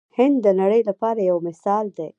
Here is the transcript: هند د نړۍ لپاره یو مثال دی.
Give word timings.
هند 0.17 0.35
د 0.45 0.47
نړۍ 0.61 0.81
لپاره 0.89 1.19
یو 1.29 1.37
مثال 1.47 1.85
دی. 1.97 2.09